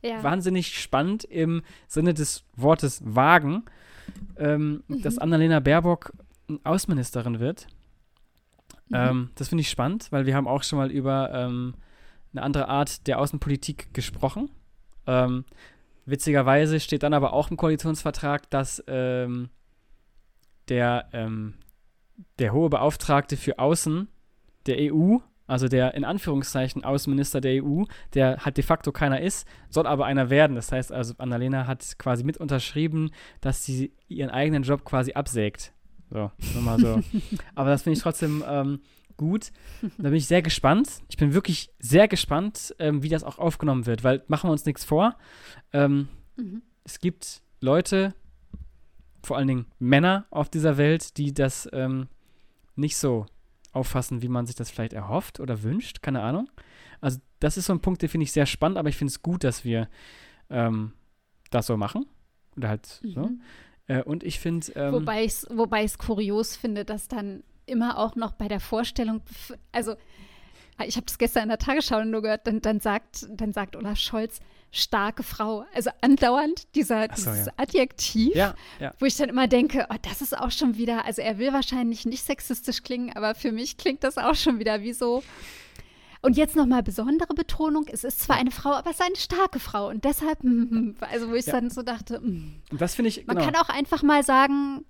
[0.03, 0.23] ja.
[0.23, 3.65] wahnsinnig spannend im Sinne des Wortes wagen,
[4.37, 5.03] ähm, mhm.
[5.03, 6.13] dass Annalena Baerbock
[6.65, 7.67] Außenministerin wird.
[8.89, 8.97] Mhm.
[8.97, 11.75] Ähm, das finde ich spannend, weil wir haben auch schon mal über ähm,
[12.33, 14.51] eine andere Art der Außenpolitik gesprochen.
[15.07, 15.45] Ähm,
[16.07, 19.51] Witzigerweise steht dann aber auch im Koalitionsvertrag, dass ähm,
[20.69, 21.55] der, ähm,
[22.39, 24.09] der hohe Beauftragte für Außen
[24.67, 27.85] der EU, also der in Anführungszeichen Außenminister der EU,
[28.15, 30.57] der halt de facto keiner ist, soll aber einer werden.
[30.57, 33.11] Das heißt also, Annalena hat quasi mit unterschrieben,
[33.41, 35.73] dass sie ihren eigenen Job quasi absägt.
[36.11, 37.01] So, nur mal so.
[37.55, 38.81] aber das finde ich trotzdem ähm,
[39.21, 39.53] gut.
[39.99, 41.03] da bin ich sehr gespannt.
[41.09, 44.65] Ich bin wirklich sehr gespannt, ähm, wie das auch aufgenommen wird, weil machen wir uns
[44.65, 45.17] nichts vor.
[45.73, 46.63] Ähm, mhm.
[46.85, 48.15] Es gibt Leute,
[49.23, 52.09] vor allen Dingen Männer auf dieser Welt, die das ähm,
[52.77, 53.27] nicht so
[53.73, 56.01] auffassen, wie man sich das vielleicht erhofft oder wünscht.
[56.03, 56.49] Keine Ahnung.
[57.03, 59.23] Also, das ist so ein Punkt, den finde ich sehr spannend, aber ich finde es
[59.23, 59.89] gut, dass wir
[60.49, 60.95] ähm,
[61.51, 62.07] das so machen.
[62.57, 63.13] Oder halt mhm.
[63.13, 63.31] so.
[63.87, 64.73] Äh, und ich finde.
[64.75, 69.23] Ähm, wobei ich es wobei kurios finde, dass dann immer auch noch bei der Vorstellung,
[69.73, 69.97] also
[70.87, 73.99] ich habe das gestern in der Tagesschau nur gehört, dann, dann, sagt, dann sagt Olaf
[73.99, 74.41] Scholz,
[74.73, 75.65] starke Frau.
[75.75, 77.53] Also andauernd dieser, so, dieses ja.
[77.57, 78.93] Adjektiv, ja, ja.
[78.99, 82.07] wo ich dann immer denke, oh, das ist auch schon wieder, also er will wahrscheinlich
[82.07, 85.23] nicht sexistisch klingen, aber für mich klingt das auch schon wieder wie so,
[86.23, 89.59] und jetzt nochmal besondere Betonung, es ist zwar eine Frau, aber es ist eine starke
[89.59, 89.89] Frau.
[89.89, 90.41] Und deshalb,
[91.01, 92.61] also wo ich dann so dachte, mm.
[92.73, 93.51] das finde ich, Man genau.
[93.51, 94.85] kann auch einfach mal sagen,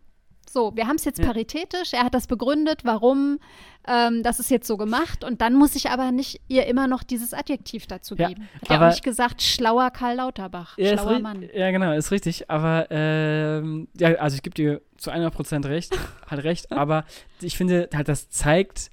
[0.52, 1.26] so, wir haben es jetzt ja.
[1.26, 3.38] paritätisch, er hat das begründet, warum,
[3.86, 7.04] ähm, das ist jetzt so gemacht und dann muss ich aber nicht ihr immer noch
[7.04, 8.48] dieses Adjektiv dazu geben.
[8.54, 11.48] Ja, hat er auch nicht gesagt, schlauer Karl Lauterbach, ja, schlauer Mann.
[11.54, 16.42] Ja, genau, ist richtig, aber ähm, ja, also ich gebe dir zu 100% recht, hat
[16.42, 17.04] recht, aber
[17.40, 18.90] ich finde halt, das zeigt,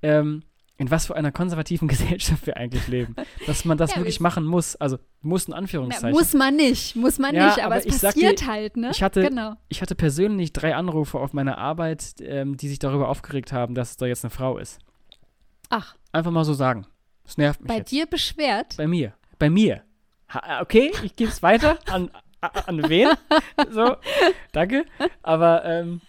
[0.00, 0.42] ähm,
[0.76, 3.14] in was für einer konservativen Gesellschaft wir eigentlich leben.
[3.46, 4.76] Dass man das ja, wirklich machen muss.
[4.76, 6.10] Also muss in Anführungszeichen.
[6.10, 8.90] Muss man nicht, muss man ja, nicht, aber, aber es passiert dir, halt, ne?
[8.90, 9.54] Ich hatte, genau.
[9.68, 13.96] ich hatte persönlich drei Anrufe auf meiner Arbeit, ähm, die sich darüber aufgeregt haben, dass
[13.96, 14.80] da jetzt eine Frau ist.
[15.70, 15.94] Ach.
[16.12, 16.86] Einfach mal so sagen.
[17.24, 17.68] Das nervt mich.
[17.68, 17.90] Bei jetzt.
[17.90, 18.76] dir beschwert?
[18.76, 19.14] Bei mir.
[19.38, 19.82] Bei mir.
[20.32, 22.10] Ha, okay, ich gebe es weiter an,
[22.40, 23.08] an wen?
[23.70, 23.96] so,
[24.52, 24.84] danke.
[25.22, 26.00] Aber ähm,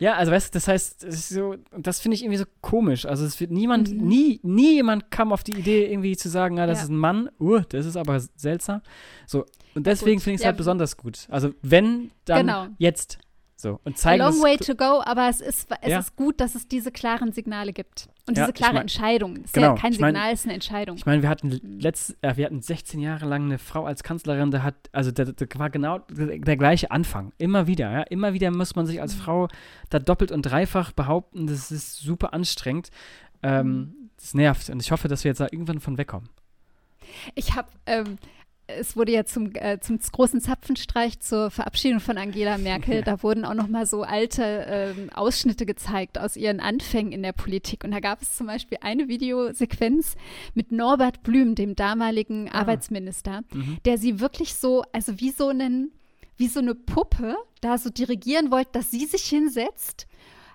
[0.00, 3.04] ja, also weißt du, das heißt, das, so, das finde ich irgendwie so komisch.
[3.04, 4.08] Also es wird niemand, mhm.
[4.08, 6.84] nie, nie jemand kam auf die Idee, irgendwie zu sagen, ah, das ja.
[6.84, 8.80] ist ein Mann, uh, das ist aber seltsam.
[9.26, 10.48] So, und deswegen finde ich es ja.
[10.48, 11.26] halt besonders gut.
[11.28, 12.66] Also wenn, dann genau.
[12.78, 13.18] jetzt.
[13.60, 15.98] So, und zeigen A long way to go, aber es ist, es ja.
[15.98, 18.08] ist gut, dass es diese klaren Signale gibt.
[18.26, 19.36] Und ja, diese klare ich mein, Entscheidung.
[19.36, 20.96] Es ist genau, ja kein Signal, mein, es ist eine Entscheidung.
[20.96, 24.50] Ich meine, wir hatten letzt, äh, wir hatten 16 Jahre lang eine Frau als Kanzlerin,
[24.50, 27.32] da hat, also da, da war genau der, gleiche Anfang.
[27.36, 28.02] Immer wieder, ja.
[28.04, 29.20] Immer wieder muss man sich als mhm.
[29.20, 29.48] Frau
[29.90, 31.46] da doppelt und dreifach behaupten.
[31.46, 32.88] Das ist super anstrengend.
[33.42, 34.10] Ähm, mhm.
[34.16, 34.70] das nervt.
[34.70, 36.30] Und ich hoffe, dass wir jetzt da irgendwann von wegkommen.
[37.34, 38.16] Ich habe ähm,
[38.78, 43.02] es wurde ja zum, äh, zum großen Zapfenstreich zur Verabschiedung von Angela Merkel, ja.
[43.02, 47.32] da wurden auch noch mal so alte äh, Ausschnitte gezeigt aus ihren Anfängen in der
[47.32, 47.84] Politik.
[47.84, 50.16] Und da gab es zum Beispiel eine Videosequenz
[50.54, 52.60] mit Norbert Blüm, dem damaligen ah.
[52.60, 53.78] Arbeitsminister, mhm.
[53.84, 55.92] der sie wirklich so, also wie so einen,
[56.36, 60.06] wie so eine Puppe da so dirigieren wollte, dass sie sich hinsetzt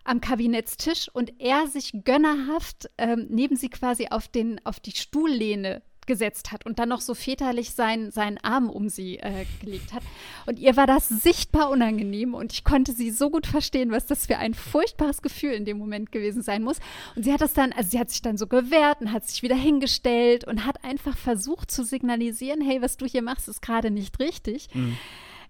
[0.05, 5.81] am Kabinettstisch und er sich gönnerhaft ähm, neben sie quasi auf, den, auf die Stuhllehne
[6.05, 10.03] gesetzt hat und dann noch so väterlich sein, seinen Arm um sie äh, gelegt hat.
[10.45, 14.25] Und ihr war das sichtbar unangenehm und ich konnte sie so gut verstehen, was das
[14.25, 16.79] für ein furchtbares Gefühl in dem Moment gewesen sein muss.
[17.15, 19.41] Und sie hat das dann, also sie hat sich dann so gewehrt und hat sich
[19.41, 23.91] wieder hingestellt und hat einfach versucht zu signalisieren, hey, was du hier machst, ist gerade
[23.91, 24.69] nicht richtig.
[24.73, 24.97] Mhm.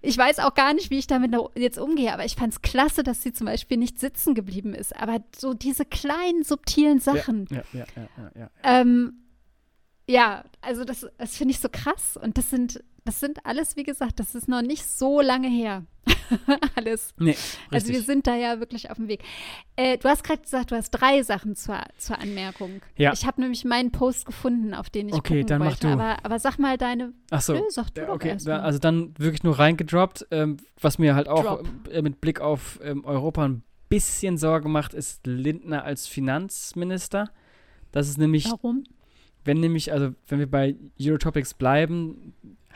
[0.02, 3.02] Ich weiß auch gar nicht, wie ich damit jetzt umgehe, aber ich fand es klasse,
[3.02, 4.96] dass sie zum Beispiel nicht sitzen geblieben ist.
[4.96, 7.48] Aber so diese kleinen, subtilen Sachen.
[7.50, 8.50] Ja, ja, ja, ja, ja, ja.
[8.64, 9.25] Ähm,
[10.08, 12.18] ja, also das, das finde ich so krass.
[12.22, 15.86] Und das sind, das sind alles, wie gesagt, das ist noch nicht so lange her.
[16.76, 17.14] alles.
[17.18, 17.36] Nee,
[17.72, 19.24] also wir sind da ja wirklich auf dem Weg.
[19.76, 22.82] Äh, du hast gerade gesagt, du hast drei Sachen zur, zur Anmerkung.
[22.96, 23.14] Ja.
[23.14, 25.88] Ich habe nämlich meinen Post gefunden, auf den ich okay, dann wollte.
[25.88, 26.02] Mach du.
[26.02, 27.14] Aber, aber sag mal deine.
[27.32, 27.54] Ach so.
[27.54, 30.28] Nö, sag du ja, okay, da, also dann wirklich nur reingedroppt.
[30.32, 34.94] Ähm, was mir halt auch äh, mit Blick auf ähm, Europa ein bisschen Sorge macht,
[34.94, 37.30] ist Lindner als Finanzminister.
[37.92, 38.50] Das ist nämlich.
[38.52, 38.84] Warum?
[39.46, 42.34] Wenn nämlich, also wenn wir bei Eurotopics bleiben,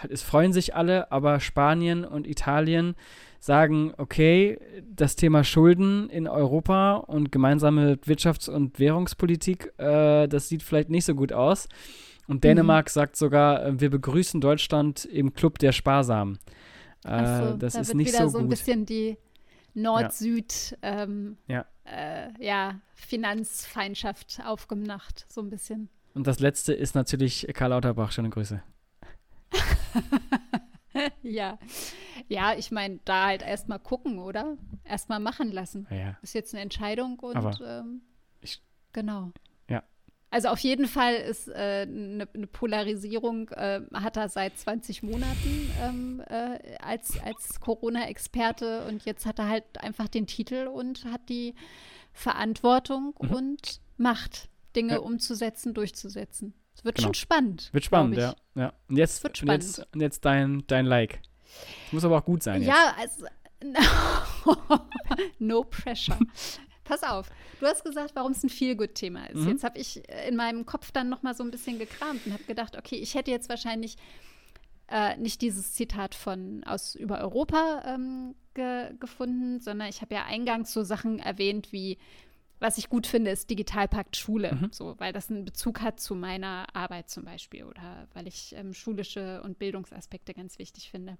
[0.09, 2.95] es freuen sich alle, aber Spanien und Italien
[3.39, 10.63] sagen, okay, das Thema Schulden in Europa und gemeinsame Wirtschafts- und Währungspolitik, äh, das sieht
[10.63, 11.67] vielleicht nicht so gut aus.
[12.27, 12.91] Und Dänemark mhm.
[12.91, 16.37] sagt sogar, äh, wir begrüßen Deutschland im Club der Sparsamen.
[17.05, 18.31] Äh, so, das da ist nicht so gut.
[18.31, 19.17] so ein bisschen die
[19.73, 21.65] Nord-Süd ähm, ja.
[21.85, 25.89] Äh, ja, Finanzfeindschaft aufgemacht, so ein bisschen.
[26.13, 28.11] Und das letzte ist natürlich Karl Lauterbach.
[28.11, 28.61] Schöne Grüße.
[31.23, 31.57] ja.
[32.27, 34.57] Ja, ich meine, da halt erstmal gucken, oder?
[34.83, 35.87] Erstmal machen lassen.
[35.89, 36.17] Ja.
[36.21, 38.01] Ist jetzt eine Entscheidung und ähm,
[38.41, 38.61] ich,
[38.93, 39.31] genau.
[39.69, 39.83] Ja.
[40.31, 45.03] Also auf jeden Fall ist eine äh, ne, ne Polarisierung, äh, hat er seit 20
[45.03, 51.05] Monaten ähm, äh, als, als Corona-Experte und jetzt hat er halt einfach den Titel und
[51.05, 51.55] hat die
[52.13, 53.29] Verantwortung mhm.
[53.31, 54.49] und Macht.
[54.79, 54.99] Dinge ja.
[54.99, 56.53] umzusetzen, durchzusetzen.
[56.75, 57.07] Es wird genau.
[57.07, 57.69] schon spannend.
[57.73, 58.35] Wird spannend, ja.
[58.55, 58.73] ja.
[58.87, 59.63] Und jetzt, wird spannend.
[59.63, 61.19] Und jetzt, und jetzt dein, dein Like.
[61.91, 62.61] Muss aber auch gut sein.
[62.63, 63.23] Ja, jetzt.
[63.23, 63.27] also.
[65.39, 66.17] no pressure.
[66.89, 67.29] pass auf.
[67.59, 69.41] Du hast gesagt, warum es ein Feel-Good-Thema ist.
[69.41, 69.49] Mhm.
[69.49, 72.43] Jetzt habe ich in meinem Kopf dann noch mal so ein bisschen gekramt und habe
[72.45, 73.97] gedacht, okay, ich hätte jetzt wahrscheinlich
[74.87, 80.25] äh, nicht dieses Zitat von aus über Europa ähm, ge gefunden, sondern ich habe ja
[80.25, 81.97] eingangs so Sachen erwähnt wie
[82.59, 84.69] was ich gut finde, ist Digitalpakt Schule, mhm.
[84.71, 88.73] so, weil das einen Bezug hat zu meiner Arbeit zum Beispiel oder weil ich ähm,
[88.73, 91.17] schulische und Bildungsaspekte ganz wichtig finde.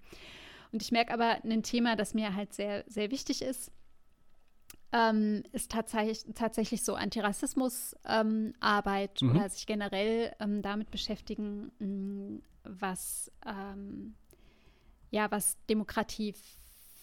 [0.72, 3.72] Und ich merke aber ein Thema, das mir halt sehr, sehr wichtig ist,
[4.92, 13.32] ähm, ist tatsächlich, tatsächlich so Antirassismusarbeit ähm, oder sich generell ähm, damit beschäftigen, mh, was,
[13.46, 14.16] ähm,
[15.12, 16.34] ja, was Demokratie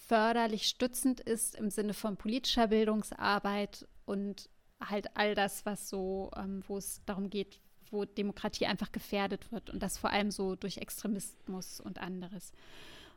[0.07, 6.63] förderlich stützend ist im Sinne von politischer Bildungsarbeit und halt all das, was so, ähm,
[6.67, 7.59] wo es darum geht,
[7.91, 12.53] wo Demokratie einfach gefährdet wird und das vor allem so durch Extremismus und anderes.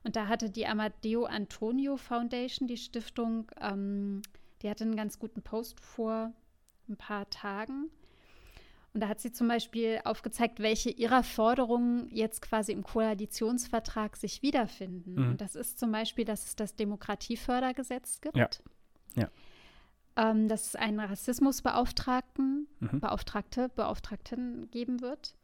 [0.03, 4.23] Und da hatte die Amadeo Antonio Foundation, die Stiftung, ähm,
[4.63, 6.33] die hatte einen ganz guten Post vor
[6.89, 7.91] ein paar Tagen.
[8.93, 14.43] Und da hat sie zum Beispiel aufgezeigt, welche ihrer Forderungen jetzt quasi im Koalitionsvertrag sich
[14.43, 15.15] wiederfinden.
[15.15, 15.31] Mhm.
[15.31, 18.37] Und das ist zum Beispiel, dass es das Demokratiefördergesetz gibt.
[18.37, 18.49] Ja.
[19.15, 19.31] ja.
[20.17, 23.01] Ähm, dass es einen Rassismusbeauftragten, mhm.
[23.01, 25.37] Beauftragte, Beauftragten geben wird.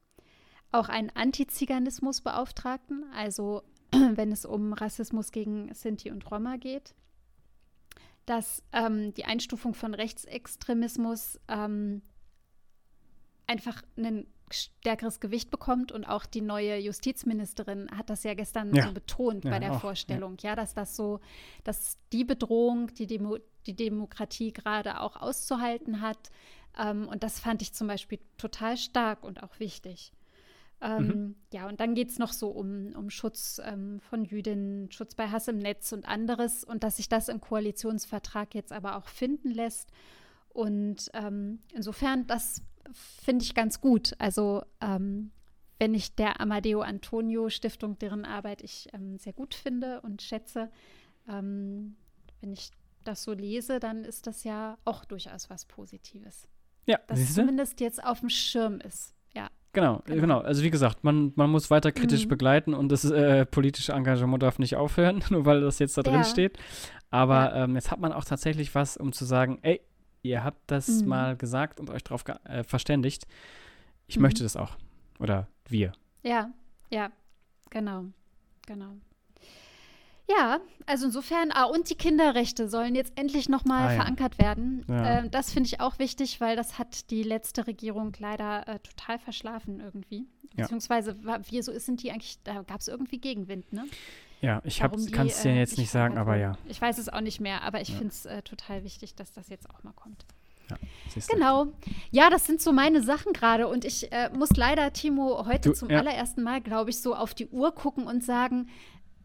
[0.73, 6.95] Auch einen Antiziganismusbeauftragten, also wenn es um Rassismus gegen Sinti und Roma geht.
[8.27, 12.03] Dass ähm, die Einstufung von Rechtsextremismus ähm,
[13.47, 18.87] einfach ein stärkeres Gewicht bekommt und auch die neue Justizministerin hat das ja gestern ja.
[18.87, 20.51] so betont ja, bei der auch, Vorstellung, ja.
[20.51, 20.57] ja.
[20.57, 21.21] dass das so,
[21.65, 26.31] dass die Bedrohung, die Demo die Demokratie gerade auch auszuhalten hat,
[26.79, 30.13] ähm, und das fand ich zum Beispiel total stark und auch wichtig.
[30.83, 31.35] Ähm, mhm.
[31.53, 35.29] Ja, und dann geht es noch so um, um Schutz ähm, von Jüdinnen, Schutz bei
[35.29, 39.51] Hass im Netz und anderes und dass sich das im Koalitionsvertrag jetzt aber auch finden
[39.51, 39.91] lässt.
[40.57, 42.63] Und ähm, insofern, das
[42.95, 44.15] finde ich ganz gut.
[44.19, 45.31] Also ähm,
[45.79, 50.71] wenn ich der Amadeo Antonio Stiftung, deren Arbeit ich ähm, sehr gut finde und schätze,
[51.29, 51.97] ähm,
[52.41, 52.71] wenn ich
[53.05, 56.49] das so lese, dann ist das ja auch durchaus was Positives.
[56.87, 59.15] Ja, dass es zumindest jetzt auf dem Schirm ist.
[59.35, 59.51] Ja.
[59.75, 60.39] Genau, genau, genau.
[60.39, 62.31] Also wie gesagt, man, man muss weiter kritisch mhm.
[62.31, 66.15] begleiten und das äh, politische Engagement darf nicht aufhören, nur weil das jetzt da drin
[66.15, 66.25] ja.
[66.25, 66.59] steht.
[67.11, 67.65] Aber ja.
[67.65, 69.83] ähm, jetzt hat man auch tatsächlich was, um zu sagen, ey,
[70.29, 71.09] ihr habt das mhm.
[71.09, 73.27] mal gesagt und euch darauf äh, verständigt.
[74.07, 74.23] Ich mhm.
[74.23, 74.77] möchte das auch.
[75.19, 75.93] Oder wir.
[76.23, 76.51] Ja,
[76.91, 77.11] ja,
[77.71, 78.07] genau,
[78.67, 78.93] genau.
[80.29, 84.01] Ja, also insofern, ah, und die Kinderrechte sollen jetzt endlich nochmal ah, ja.
[84.01, 84.85] verankert werden.
[84.89, 85.21] Ja.
[85.21, 89.21] Äh, das finde ich auch wichtig, weil das hat die letzte Regierung leider äh, total
[89.21, 90.27] verschlafen irgendwie.
[90.57, 90.65] Ja.
[90.65, 91.17] Beziehungsweise,
[91.49, 93.85] wie so ist, sind die eigentlich, da gab es irgendwie Gegenwind, ne?
[94.41, 96.57] Ja, ich kann es dir äh, jetzt nicht sagen, aber ja.
[96.69, 97.97] Ich weiß es auch nicht mehr, aber ich ja.
[97.97, 100.27] finde es äh, total wichtig, dass das jetzt auch mal kommt.
[100.69, 100.77] Ja,
[101.31, 101.67] genau.
[102.11, 103.69] Ja, das sind so meine Sachen gerade.
[103.69, 105.99] Und ich äh, muss leider, Timo, heute du, zum ja.
[105.99, 108.69] allerersten Mal, glaube ich, so auf die Uhr gucken und sagen,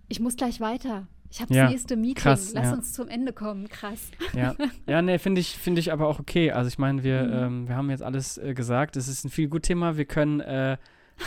[0.07, 1.07] ich muss gleich weiter.
[1.31, 2.21] Ich habe das nächste Meeting.
[2.21, 3.69] Krass, Lass uns zum Ende kommen.
[3.69, 4.11] Krass.
[4.33, 4.53] Ja,
[4.85, 6.51] ja nee, finde ich, find ich aber auch okay.
[6.51, 7.33] Also ich meine, wir, mhm.
[7.33, 8.97] ähm, wir haben jetzt alles äh, gesagt.
[8.97, 9.95] Es ist ein viel gut Thema.
[9.95, 10.77] Wir können äh,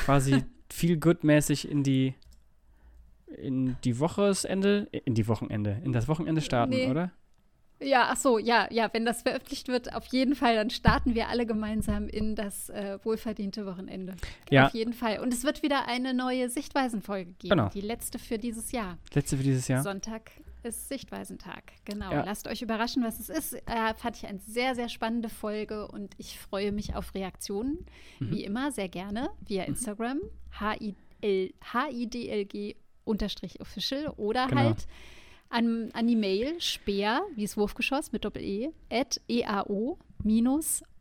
[0.04, 2.14] quasi viel gut mäßig in die
[3.38, 6.90] in die Wochenende, in die Wochenende, in das Wochenende starten, nee.
[6.90, 7.12] oder?
[7.80, 11.28] Ja, ach so, ja, ja, wenn das veröffentlicht wird, auf jeden Fall, dann starten wir
[11.28, 14.16] alle gemeinsam in das äh, wohlverdiente Wochenende.
[14.50, 14.66] Ja.
[14.66, 15.20] Auf jeden Fall.
[15.20, 17.50] Und es wird wieder eine neue Sichtweisenfolge geben.
[17.50, 17.68] Genau.
[17.68, 18.98] Die letzte für dieses Jahr.
[19.12, 19.82] Letzte für dieses Jahr.
[19.82, 20.30] Sonntag
[20.62, 21.72] ist Sichtweisentag.
[21.84, 22.10] Genau.
[22.10, 22.24] Ja.
[22.24, 23.54] Lasst euch überraschen, was es ist.
[23.54, 27.84] Äh, fand ich eine sehr, sehr spannende Folge und ich freue mich auf Reaktionen.
[28.18, 28.30] Mhm.
[28.30, 29.70] Wie immer, sehr gerne via mhm.
[29.70, 30.20] Instagram.
[30.60, 31.56] H-I-D-L-G
[33.04, 34.62] unterstrich official oder genau.
[34.62, 34.86] halt
[35.50, 39.98] an, an die Mail speer, wie es Wurfgeschoss mit Doppel-E, at eao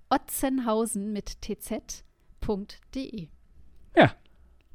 [0.09, 3.27] otzenhausen mit tz.de.
[3.95, 4.11] Ja,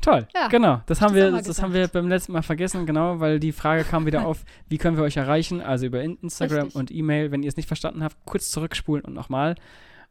[0.01, 0.27] toll.
[0.35, 3.53] Ja, genau, das haben wir, das haben wir beim letzten Mal vergessen, genau, weil die
[3.53, 5.61] Frage kam wieder auf, wie können wir euch erreichen?
[5.61, 6.77] Also über Instagram Richtig.
[6.77, 7.31] und E-Mail.
[7.31, 9.55] Wenn ihr es nicht verstanden habt, kurz zurückspulen und nochmal.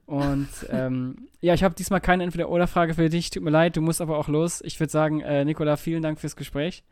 [0.07, 3.29] Und ähm, ja, ich habe diesmal keine Entweder-Oder-Frage für dich.
[3.29, 4.61] Tut mir leid, du musst aber auch los.
[4.61, 6.83] Ich würde sagen, äh, Nicola, vielen Dank fürs Gespräch.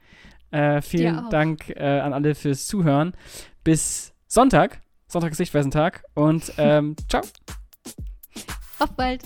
[0.51, 3.13] Äh, vielen Dank äh, an alle fürs Zuhören.
[3.63, 4.81] Bis Sonntag.
[5.07, 6.03] Sonntag ist Sichtweisentag.
[6.13, 7.21] Und ähm, ciao.
[8.79, 9.23] Auf bald.